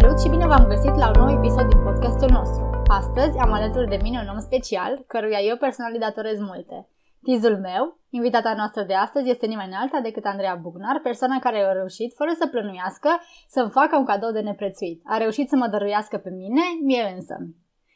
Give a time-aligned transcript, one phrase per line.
[0.00, 2.64] Salut și bine v-am găsit la un nou episod din podcastul nostru.
[3.00, 6.88] Astăzi am alături de mine un om special, căruia eu personal îi datorez multe.
[7.22, 11.72] Tizul meu, invitata noastră de astăzi, este nimeni alta decât Andreea Bugnar, persoana care a
[11.72, 13.10] reușit, fără să plănuiască,
[13.48, 15.00] să-mi facă un cadou de neprețuit.
[15.04, 17.36] A reușit să mă dăruiască pe mine, mie însă.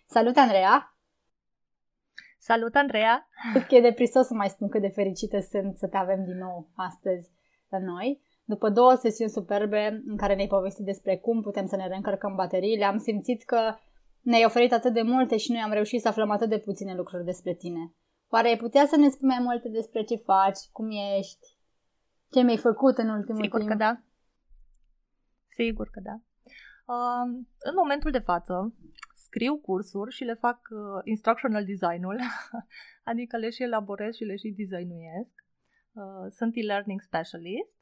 [0.06, 0.96] Salut, Andreea!
[2.38, 3.28] Salut, Andreea!
[3.52, 6.38] Cred că e deprisos să mai spun cât de fericită sunt să te avem din
[6.38, 7.30] nou astăzi
[7.68, 8.22] la noi.
[8.44, 12.84] După două sesiuni superbe în care ne-ai povestit despre cum putem să ne reîncărcăm bateriile,
[12.84, 13.74] am simțit că
[14.20, 17.24] ne-ai oferit atât de multe și noi am reușit să aflăm atât de puține lucruri
[17.24, 17.94] despre tine.
[18.28, 21.56] Oare ai putea să ne spui mai multe despre ce faci, cum ești,
[22.30, 23.70] ce mi-ai făcut în ultimul Sigur timp?
[23.70, 24.02] că da.
[25.48, 26.16] Sigur că da.
[26.94, 27.26] Uh,
[27.58, 28.74] în momentul de față
[29.14, 32.18] scriu cursuri și le fac uh, instructional design-ul,
[33.10, 35.34] adică le și elaborez și le și designuiesc.
[35.92, 37.76] Uh, sunt e-learning specialist.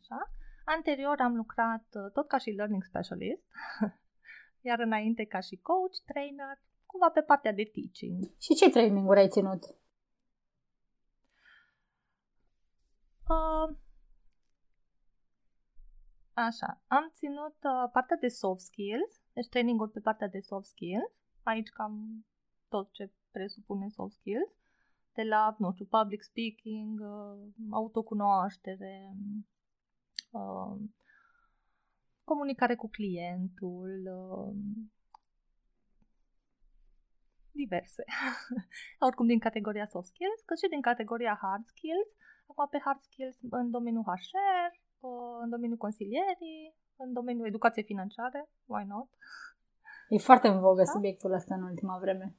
[0.00, 0.30] Așa.
[0.64, 3.42] Anterior am lucrat uh, tot ca și learning specialist,
[4.68, 8.34] iar înainte ca și coach, trainer, cumva pe partea de teaching.
[8.38, 9.64] Și ce training-uri ai ținut?
[13.28, 13.76] Uh,
[16.32, 21.12] așa, am ținut uh, partea de soft skills, deci training pe partea de soft skills,
[21.42, 22.24] aici cam
[22.68, 24.50] tot ce presupune soft skills,
[25.12, 29.16] de la, nu știu, public speaking, uh, autocunoaștere,
[30.40, 30.74] uh,
[32.24, 33.90] comunicare cu clientul,
[34.20, 34.54] uh,
[37.62, 38.04] diverse.
[39.06, 42.10] Oricum din categoria soft skills, cât și din categoria hard skills.
[42.50, 44.70] Acum pe hard skills în domeniul HR,
[45.42, 49.08] în domeniul consilierii, în domeniul educației financiare, why not?
[50.08, 50.90] E foarte în vogă da?
[50.90, 52.36] subiectul ăsta în ultima vreme.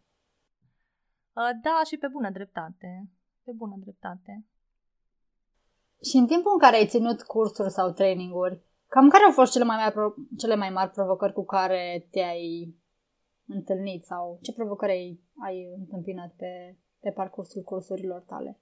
[1.33, 3.09] Da, și pe bună dreptate.
[3.43, 4.45] Pe bună dreptate.
[6.01, 9.63] Și în timpul în care ai ținut cursuri sau traininguri, cam care au fost cele
[9.63, 12.75] mai, mari, pro- cele mai mari provocări cu care te-ai
[13.47, 18.59] întâlnit sau ce provocări ai, ai întâmpinat pe, pe parcursul cursurilor tale?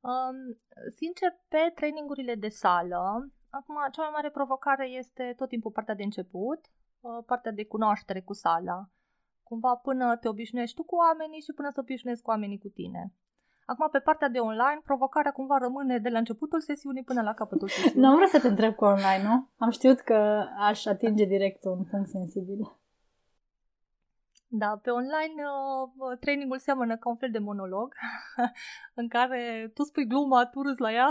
[0.00, 0.56] Um,
[0.96, 6.02] sincer, pe trainingurile de sală, acum cea mai mare provocare este tot timpul partea de
[6.02, 6.60] început,
[7.00, 8.90] uh, partea de cunoaștere cu sala.
[9.42, 13.12] Cumva până te obișnuiești tu cu oamenii și până să obișnuiești cu oamenii cu tine.
[13.70, 17.68] Acum, pe partea de online, provocarea cumva rămâne de la începutul sesiunii până la capătul
[17.74, 18.00] sesiunii.
[18.00, 19.48] Nu am vrut să te întreb cu online, nu?
[19.56, 22.78] Am știut că aș atinge direct un punct sensibil.
[24.46, 25.34] Da, pe online
[25.96, 27.94] uh, trainingul seamănă ca un fel de monolog
[29.00, 31.08] în care tu spui gluma, tu râzi la ea,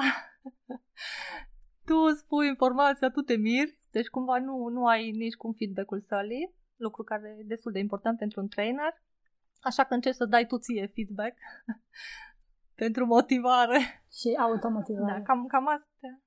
[1.88, 6.53] tu spui informația, tu te miri, deci cumva nu, nu ai nici cum feedback-ul sălii,
[6.75, 9.01] lucru care e destul de important pentru un trainer,
[9.62, 11.38] așa că încerci să dai tu ție feedback
[12.77, 13.79] pentru motivare.
[14.19, 15.17] Și automotivare.
[15.17, 16.21] Da, cam, cam astea.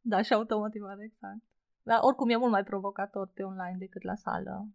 [0.00, 1.42] Da, și automotivare, exact.
[1.82, 4.66] Dar oricum e mult mai provocator pe online decât la sală,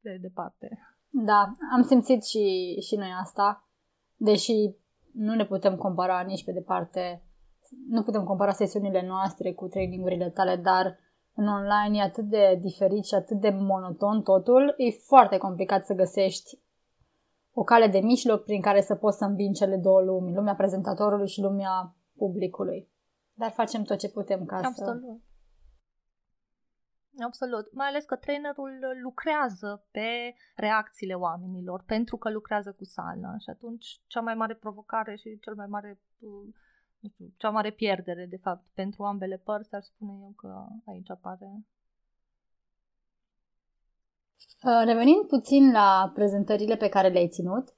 [0.00, 0.78] de departe.
[1.10, 3.68] Da, am simțit și, și noi asta,
[4.16, 4.74] deși
[5.12, 7.22] nu ne putem compara nici pe departe,
[7.88, 10.98] nu putem compara sesiunile noastre cu trainingurile tale, dar
[11.34, 15.94] în online e atât de diferit și atât de monoton totul, e foarte complicat să
[15.94, 16.58] găsești
[17.52, 21.28] o cale de mijloc prin care să poți să îmbini cele două lumi, lumea prezentatorului
[21.28, 22.90] și lumea publicului.
[23.34, 25.00] Dar facem tot ce putem ca Absolut.
[25.00, 25.16] să...
[27.24, 27.72] Absolut.
[27.72, 34.00] Mai ales că trainerul lucrează pe reacțiile oamenilor, pentru că lucrează cu sala și atunci
[34.06, 36.00] cea mai mare provocare și cel mai mare,
[36.98, 41.10] nu știu, cea mare pierdere, de fapt, pentru ambele părți, ar spune eu că aici
[41.10, 41.64] apare.
[44.84, 47.74] Revenind puțin la prezentările pe care le-ai ținut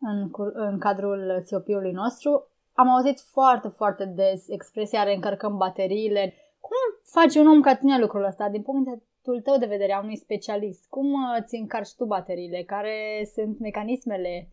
[0.00, 7.34] în, în cadrul COP-ului nostru, am auzit foarte, foarte des expresia reîncărcăm bateriile, cum faci
[7.34, 10.88] un om ca tine lucrul ăsta din punctul tău de vedere a unui specialist?
[10.88, 12.62] Cum îți încarci tu bateriile?
[12.62, 14.50] Care sunt mecanismele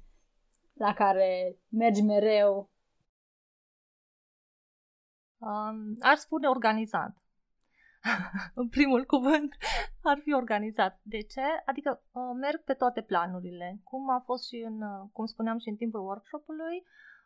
[0.73, 2.69] la care mergi mereu?
[5.37, 7.22] Um, aș spune organizat.
[8.61, 9.55] în primul cuvânt
[10.01, 10.99] ar fi organizat.
[11.01, 11.41] De ce?
[11.65, 13.79] Adică uh, merg pe toate planurile.
[13.83, 16.77] Cum a fost și în, uh, cum spuneam și în timpul workshopului,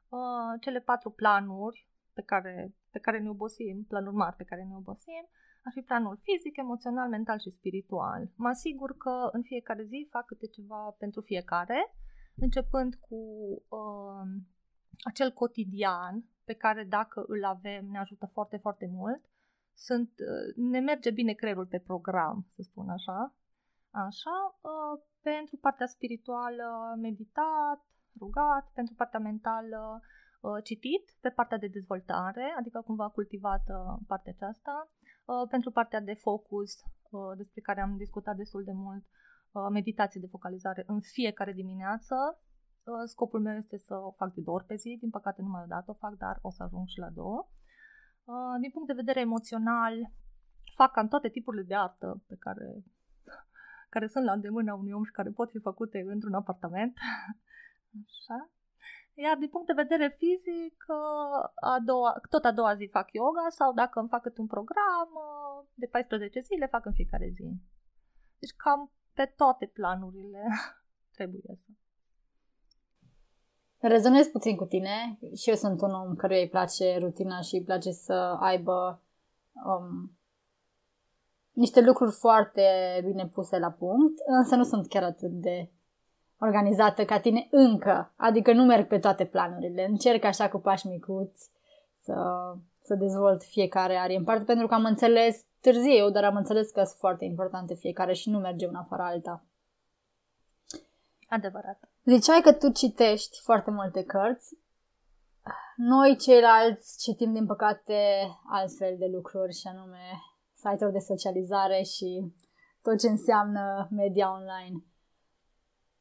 [0.09, 4.75] uh, cele patru planuri pe care, pe care ne obosim, planuri mari pe care ne
[4.75, 5.27] obosim,
[5.63, 8.29] ar fi planul fizic, emoțional, mental și spiritual.
[8.35, 11.93] Mă asigur că în fiecare zi fac câte ceva pentru fiecare,
[12.35, 13.15] începând cu
[13.69, 14.27] uh,
[15.03, 19.21] acel cotidian pe care dacă îl avem ne ajută foarte, foarte mult.
[19.77, 23.35] Sunt, uh, ne merge bine creierul pe program, să spun așa.
[23.91, 27.85] Așa, uh, pentru partea spirituală meditat,
[28.19, 30.01] rugat, pentru partea mentală
[30.41, 34.89] uh, citit, pe partea de dezvoltare, adică cumva cultivată partea aceasta,
[35.27, 36.71] Uh, pentru partea de focus,
[37.09, 39.03] uh, despre care am discutat destul de mult,
[39.51, 42.15] uh, meditație de focalizare în fiecare dimineață.
[42.83, 45.61] Uh, scopul meu este să o fac de două ori pe zi, din păcate numai
[45.63, 47.47] o dată o fac, dar o să ajung și la două.
[48.31, 49.93] Uh, din punct de vedere emoțional,
[50.75, 52.83] fac cam toate tipurile de artă pe care,
[53.89, 56.97] care sunt la îndemâna unui om și care pot fi făcute într-un apartament.
[58.07, 58.49] Așa.
[59.13, 60.85] Iar din punct de vedere fizic,
[61.55, 65.09] a doua, tot a doua zi fac yoga sau dacă îmi fac un program
[65.73, 67.47] de 14 zile, fac în fiecare zi.
[68.39, 70.43] Deci cam pe toate planurile
[71.15, 71.71] trebuie să.
[73.79, 77.63] Rezonez puțin cu tine și eu sunt un om căruia îi place rutina și îi
[77.63, 79.01] place să aibă
[79.65, 80.17] um,
[81.51, 82.63] niște lucruri foarte
[83.05, 85.69] bine puse la punct, însă nu sunt chiar atât de
[86.39, 88.13] organizată ca tine încă.
[88.15, 89.85] Adică nu merg pe toate planurile.
[89.85, 91.49] Încerc așa cu pași micuți
[92.03, 92.15] să,
[92.81, 96.83] să dezvolt fiecare arie în parte pentru că am înțeles târziu, dar am înțeles că
[96.83, 99.43] sunt foarte importante fiecare și nu merge una fără alta.
[101.29, 101.89] Adevărat.
[102.09, 104.57] Ziceai că tu citești foarte multe cărți.
[105.75, 107.99] Noi ceilalți citim, din păcate,
[108.49, 110.03] altfel de lucruri și anume
[110.53, 112.33] site-uri de socializare și
[112.81, 114.85] tot ce înseamnă media online.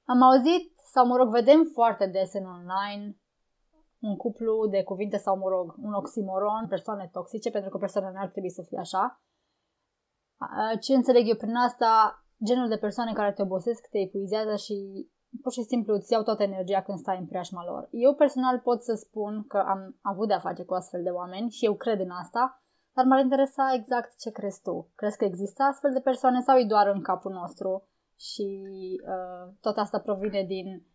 [0.05, 3.17] Am auzit, sau mă rog, vedem foarte des în online
[3.99, 8.21] un cuplu de cuvinte sau, mă rog, un oximoron, persoane toxice, pentru că persoanele nu
[8.21, 9.23] ar trebui să fie așa.
[10.81, 15.09] Ce înțeleg eu prin asta, genul de persoane care te obosesc, te epuizează și
[15.43, 17.89] pur și simplu îți iau toată energia când stai în preajma lor.
[17.91, 21.65] Eu personal pot să spun că am avut de-a face cu astfel de oameni și
[21.65, 22.63] eu cred în asta,
[22.93, 24.91] dar m-ar interesa exact ce crezi tu.
[24.95, 27.89] Crezi că există astfel de persoane sau e doar în capul nostru
[28.19, 28.49] și
[29.05, 30.87] uh, tot asta provine din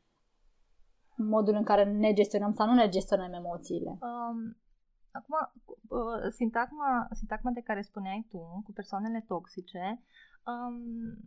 [1.16, 3.90] modul în care ne gestionăm sau nu ne gestionăm emoțiile?
[3.90, 4.58] Um,
[5.12, 5.36] acum,
[5.66, 10.04] uh, sintagma, sintagma de care spuneai tu, cu persoanele toxice,
[10.46, 11.18] um,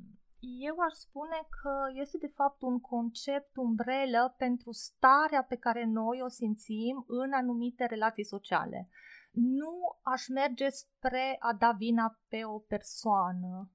[0.46, 6.20] eu aș spune că este de fapt un concept umbrelă pentru starea pe care noi
[6.22, 8.88] o simțim în anumite relații sociale.
[9.32, 13.70] Nu aș merge spre a da vina pe o persoană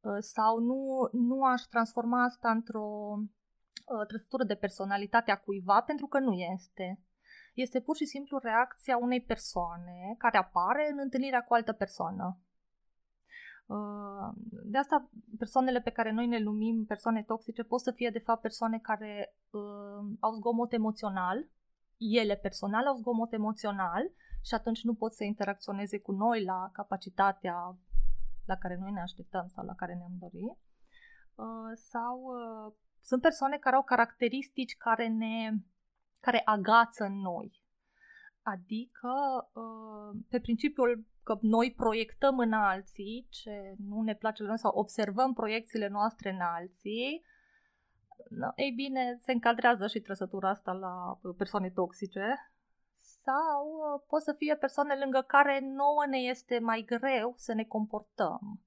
[0.00, 6.06] uh, sau nu, nu aș transforma asta într-o uh, trăsătură de personalitate a cuiva pentru
[6.06, 7.00] că nu este.
[7.54, 12.38] Este pur și simplu reacția unei persoane care apare în întâlnirea cu altă persoană.
[14.64, 18.40] De asta persoanele pe care noi ne numim persoane toxice pot să fie de fapt
[18.40, 21.48] persoane care uh, au zgomot emoțional,
[21.96, 24.10] ele personal au zgomot emoțional
[24.42, 27.76] și atunci nu pot să interacționeze cu noi la capacitatea
[28.46, 30.58] la care noi ne așteptăm sau la care ne-am dorit.
[31.34, 35.52] Uh, sau uh, sunt persoane care au caracteristici care ne
[36.20, 37.59] care agață în noi.
[38.42, 39.12] Adică,
[39.52, 44.72] uh, pe principiul că noi proiectăm în alții ce nu ne place la noi sau
[44.74, 47.24] observăm proiecțiile noastre în alții,
[48.56, 52.52] ei bine, se încadrează și trăsătura asta la persoane toxice
[53.24, 57.64] sau uh, pot să fie persoane lângă care nouă ne este mai greu să ne
[57.64, 58.60] comportăm.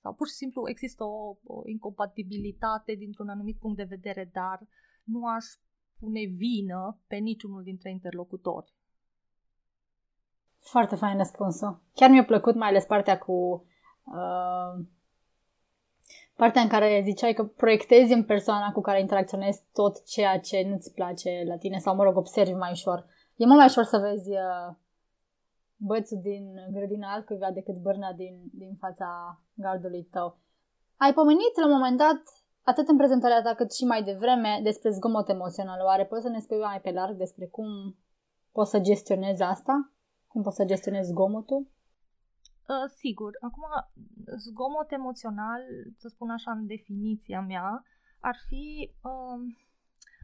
[0.00, 4.58] Sau pur și simplu există o, o incompatibilitate dintr-un anumit punct de vedere, dar
[5.04, 5.44] nu aș
[5.98, 8.74] pune vină pe niciunul dintre interlocutori.
[10.64, 11.80] Foarte fain răspunsul.
[11.94, 13.66] Chiar mi-a plăcut mai ales partea cu
[14.04, 14.84] uh,
[16.36, 20.94] partea în care ziceai că proiectezi în persoana cu care interacționezi tot ceea ce nu-ți
[20.94, 23.06] place la tine sau, mă rog, observi mai ușor.
[23.36, 24.74] E mult mai ușor să vezi uh,
[25.76, 30.38] bățul din grădina altcuiva decât bărna din, din fața gardului tău.
[30.96, 32.22] Ai pomenit la un moment dat,
[32.62, 35.80] atât în prezentarea ta cât și mai devreme, despre zgomot emoțional.
[35.84, 37.96] Oare poți să ne spui mai pe larg despre cum
[38.52, 39.93] poți să gestionezi asta?
[40.34, 41.60] Cum poți să gestionezi zgomotul?
[41.60, 43.32] Uh, sigur.
[43.40, 43.64] Acum,
[44.36, 45.62] zgomot emoțional,
[45.96, 47.84] să spun așa în definiția mea,
[48.20, 49.54] ar fi uh,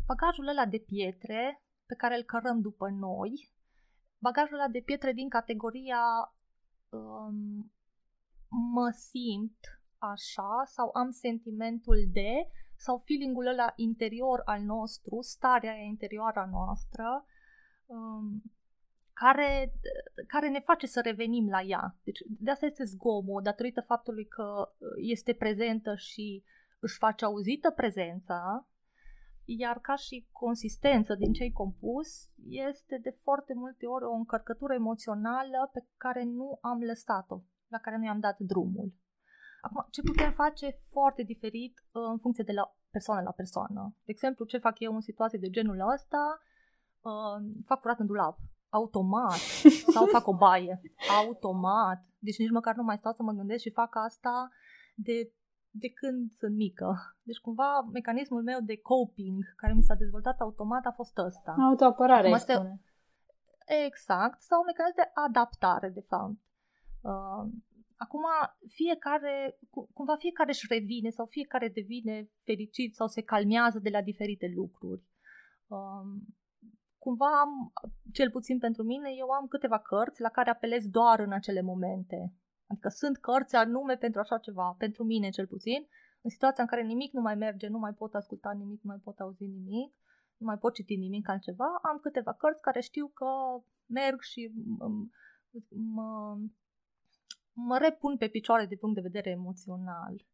[0.07, 3.53] bagajul ăla de pietre pe care îl cărăm după noi,
[4.19, 6.03] bagajul ăla de pietre din categoria
[6.89, 7.33] uh,
[8.49, 9.59] mă simt
[9.99, 17.25] așa sau am sentimentul de sau feelingul ăla interior al nostru, starea interioară a noastră,
[17.87, 18.43] um,
[19.23, 19.73] care,
[20.27, 21.97] care ne face să revenim la ea.
[22.05, 26.45] Deci de asta este zgomot, datorită faptului că uh, este prezentă și
[26.79, 28.69] își face auzită prezența,
[29.45, 32.09] iar ca și consistență din cei compus,
[32.49, 37.97] este de foarte multe ori o încărcătură emoțională pe care nu am lăsat-o, la care
[37.97, 38.93] nu i-am dat drumul.
[39.61, 43.95] Acum, ce putem face foarte diferit uh, în funcție de la persoană la persoană.
[44.05, 46.41] De exemplu, ce fac eu în situații de genul ăsta,
[47.01, 48.39] uh, fac curat în dulap
[48.71, 49.39] automat
[49.95, 50.81] sau fac o baie
[51.25, 52.05] automat.
[52.19, 54.49] Deci nici măcar nu mai stau să mă gândesc și fac asta
[54.95, 55.33] de,
[55.71, 57.17] de când sunt mică.
[57.23, 61.55] Deci cumva mecanismul meu de coping care mi s-a dezvoltat automat a fost ăsta.
[61.59, 62.83] Autoapărare, Acum, spune.
[63.87, 66.35] Exact, sau un mecanism de adaptare, de fapt.
[67.01, 67.53] Uh,
[67.97, 68.25] acum,
[68.67, 69.59] fiecare,
[69.95, 75.03] cumva fiecare își revine sau fiecare devine fericit sau se calmează de la diferite lucruri.
[75.67, 76.05] Uh,
[77.05, 77.73] cumva am,
[78.13, 82.35] cel puțin pentru mine, eu am câteva cărți la care apelez doar în acele momente.
[82.67, 85.87] Adică sunt cărți anume pentru așa ceva, pentru mine cel puțin,
[86.23, 89.01] în situația în care nimic nu mai merge, nu mai pot asculta nimic, nu mai
[89.05, 89.95] pot auzi nimic,
[90.37, 93.27] nu mai pot citi nimic altceva, am câteva cărți care știu că
[93.87, 94.53] merg și
[95.95, 96.39] mă,
[97.53, 100.25] mă repun pe picioare de punct de vedere emoțional.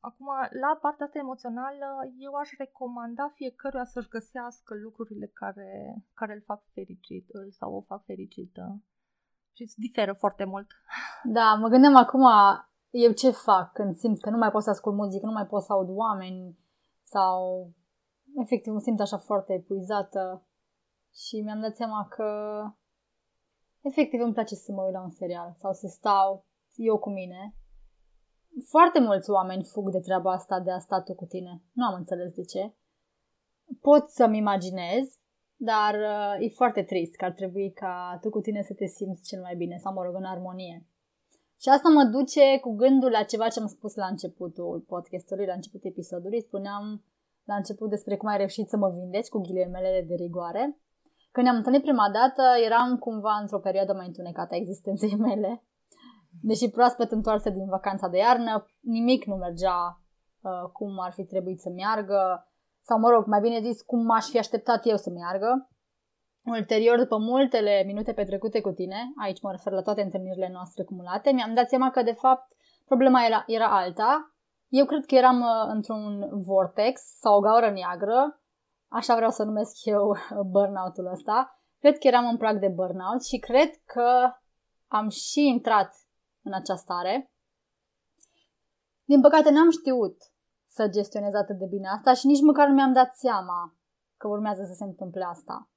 [0.00, 0.26] Uh, acum,
[0.60, 1.86] la partea asta emoțională,
[2.18, 5.70] eu aș recomanda fiecăruia să-și găsească lucrurile care,
[6.14, 8.82] care îl fac fericit îl sau o fac fericită.
[9.52, 10.66] Și îți diferă foarte mult.
[11.22, 12.26] Da, mă gândeam acum,
[12.90, 15.62] eu ce fac când simt că nu mai pot să ascult muzică, nu mai pot
[15.62, 16.58] să aud oameni
[17.02, 17.70] sau
[18.36, 20.46] efectiv mă simt așa foarte epuizată
[21.12, 22.28] și mi-am dat seama că
[23.80, 27.54] efectiv îmi place să mă uit la un serial sau să stau eu cu mine.
[28.68, 31.62] Foarte mulți oameni fug de treaba asta de a sta tu cu tine.
[31.72, 32.74] Nu am înțeles de ce.
[33.80, 35.18] Pot să-mi imaginez,
[35.56, 39.28] dar uh, e foarte trist că ar trebui ca tu cu tine să te simți
[39.28, 40.86] cel mai bine sau, mă rog, în armonie.
[41.60, 45.52] Și asta mă duce cu gândul la ceva ce am spus la începutul podcastului, la
[45.52, 46.40] începutul episodului.
[46.40, 47.04] Spuneam
[47.44, 50.78] la început despre cum ai reușit să mă vindeci cu ghilimele de rigoare.
[51.32, 55.62] Când ne-am întâlnit prima dată, eram cumva într-o perioadă mai întunecată a existenței mele.
[56.42, 60.00] Deși proaspăt întoarsă din vacanța de iarnă, nimic nu mergea
[60.40, 62.44] uh, cum ar fi trebuit să meargă,
[62.80, 65.68] sau mă rog, mai bine zis, cum m-aș fi așteptat eu să meargă.
[66.44, 71.30] Ulterior, după multele minute petrecute cu tine, aici mă refer la toate întâlnirile noastre cumulate,
[71.30, 72.52] mi-am dat seama că, de fapt,
[72.84, 74.34] problema era, era alta.
[74.68, 78.40] Eu cred că eram uh, într-un vortex sau o gaură neagră
[78.90, 83.38] așa vreau să numesc eu burnout-ul ăsta, cred că eram în prag de burnout și
[83.38, 84.32] cred că
[84.86, 85.94] am și intrat
[86.42, 87.30] în această stare.
[89.04, 90.16] Din păcate n-am știut
[90.66, 93.76] să gestionez atât de bine asta și nici măcar nu mi-am dat seama
[94.16, 95.70] că urmează să se întâmple asta.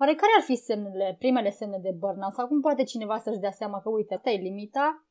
[0.00, 2.32] Oare care ar fi semnele, primele semne de burnout?
[2.34, 5.06] Sau cum poate cineva să-și dea seama că, uite, te limita,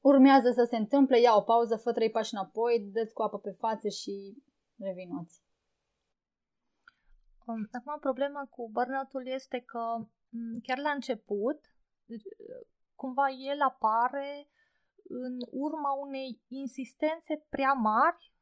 [0.00, 3.50] urmează să se întâmple, ia o pauză, fă trei pași înapoi, dă-ți cu apă pe
[3.50, 4.42] față și
[4.78, 5.44] revinoți.
[7.38, 10.06] Acum, problema cu burnout-ul este că
[10.62, 11.60] chiar la început,
[12.04, 12.22] deci,
[12.96, 14.48] cumva el apare
[15.08, 18.32] în urma unei insistențe prea mari,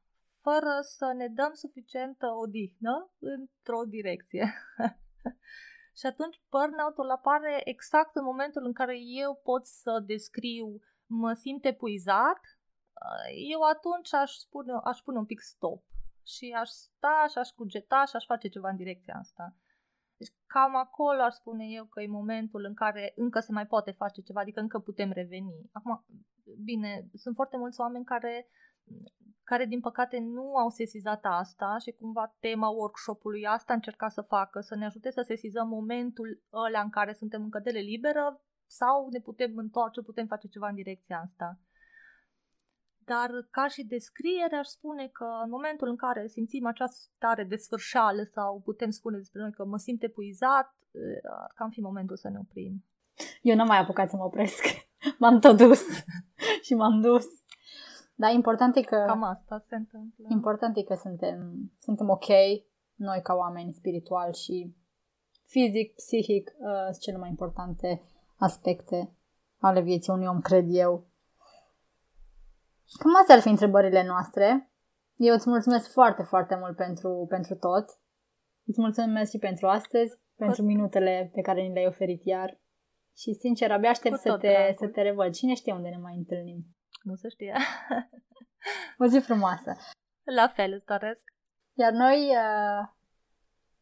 [0.40, 4.54] fără să ne dăm suficientă odihnă într-o direcție.
[5.98, 11.64] și atunci burnout-ul apare exact în momentul în care eu pot să descriu mă simt
[11.64, 12.40] epuizat,
[13.50, 15.82] eu atunci aș spune, aș pune un pic stop
[16.22, 19.54] și aș sta și aș cugeta și aș face ceva în direcția asta.
[20.24, 23.90] Deci cam acolo ar spune eu că e momentul în care încă se mai poate
[23.90, 25.54] face ceva, adică încă putem reveni.
[25.72, 26.04] Acum,
[26.64, 28.48] bine, sunt foarte mulți oameni care,
[29.42, 34.60] care din păcate nu au sesizat asta și cumva tema workshop-ului asta încerca să facă,
[34.60, 39.20] să ne ajute să sesizăm momentul ăla în care suntem în cădere liberă sau ne
[39.20, 41.58] putem întoarce, putem face ceva în direcția asta.
[43.04, 47.56] Dar ca și descriere aș spune că în momentul în care simțim această stare de
[47.56, 50.76] sfârșeală sau putem spune despre noi că mă simt epuizat,
[51.40, 52.84] ar cam fi momentul să ne oprim.
[53.42, 54.62] Eu n-am mai apucat să mă opresc.
[55.20, 55.82] M-am tot dus
[56.66, 57.26] și m-am dus.
[58.14, 59.04] Dar important e că...
[59.06, 60.26] Cam asta se întâmplă.
[60.28, 62.26] Important e că suntem, suntem ok,
[62.94, 64.74] noi ca oameni spiritual și
[65.44, 68.02] fizic, psihic, uh, sunt cele mai importante
[68.36, 69.14] aspecte
[69.58, 71.06] ale vieții unui om, cred eu.
[72.98, 74.72] Cam astea ar fi întrebările noastre.
[75.14, 77.84] Eu îți mulțumesc foarte, foarte mult pentru, pentru tot.
[78.66, 82.60] Îți mulțumesc și pentru astăzi, pentru minutele pe care ni le-ai oferit iar.
[83.16, 85.32] Și, sincer, abia aștept să te, să te revăd.
[85.32, 86.58] Cine știe unde ne mai întâlnim?
[87.02, 87.54] Nu se știe.
[89.02, 89.76] o zi frumoasă.
[90.36, 91.22] La fel, îți doresc.
[91.72, 92.88] Iar noi uh,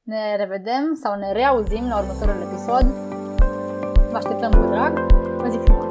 [0.02, 2.86] ne revedem sau ne reauzim la următorul episod.
[4.10, 4.98] Vă așteptăm cu drag.
[5.42, 5.81] O zi frumoasă.